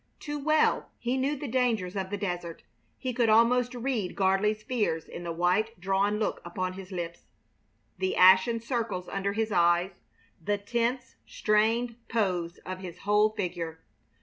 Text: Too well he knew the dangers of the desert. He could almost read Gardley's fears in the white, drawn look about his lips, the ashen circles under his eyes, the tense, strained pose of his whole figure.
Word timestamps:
Too 0.19 0.39
well 0.39 0.89
he 0.97 1.15
knew 1.15 1.35
the 1.35 1.47
dangers 1.47 1.95
of 1.95 2.09
the 2.09 2.17
desert. 2.17 2.63
He 2.97 3.13
could 3.13 3.29
almost 3.29 3.75
read 3.75 4.15
Gardley's 4.15 4.63
fears 4.63 5.07
in 5.07 5.23
the 5.23 5.31
white, 5.31 5.79
drawn 5.79 6.17
look 6.17 6.41
about 6.43 6.73
his 6.73 6.91
lips, 6.91 7.27
the 7.99 8.15
ashen 8.15 8.59
circles 8.59 9.07
under 9.07 9.33
his 9.33 9.51
eyes, 9.51 9.91
the 10.43 10.57
tense, 10.57 11.17
strained 11.27 11.97
pose 12.09 12.57
of 12.65 12.79
his 12.79 12.97
whole 13.01 13.29
figure. 13.29 13.79